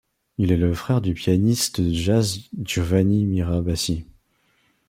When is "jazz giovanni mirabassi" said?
1.93-4.07